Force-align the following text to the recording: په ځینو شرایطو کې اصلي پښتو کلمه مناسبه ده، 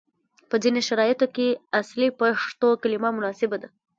په 0.49 0.55
ځینو 0.63 0.79
شرایطو 0.87 1.27
کې 1.35 1.47
اصلي 1.79 2.09
پښتو 2.19 2.67
کلمه 2.81 3.09
مناسبه 3.17 3.57
ده، 3.61 3.67